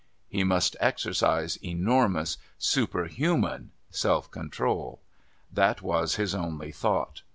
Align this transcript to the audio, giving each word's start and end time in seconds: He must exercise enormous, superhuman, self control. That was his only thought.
He 0.27 0.43
must 0.43 0.75
exercise 0.79 1.57
enormous, 1.63 2.39
superhuman, 2.57 3.69
self 3.91 4.31
control. 4.31 4.99
That 5.53 5.83
was 5.83 6.15
his 6.15 6.33
only 6.33 6.71
thought. 6.71 7.21